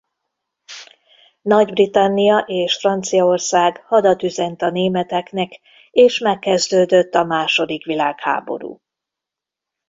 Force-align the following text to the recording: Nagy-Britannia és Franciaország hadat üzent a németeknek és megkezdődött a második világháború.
Nagy-Britannia 1.41 2.37
és 2.47 2.75
Franciaország 2.77 3.83
hadat 3.83 4.23
üzent 4.23 4.61
a 4.61 4.69
németeknek 4.69 5.59
és 5.91 6.19
megkezdődött 6.19 7.15
a 7.15 7.23
második 7.23 7.85
világháború. 7.85 8.81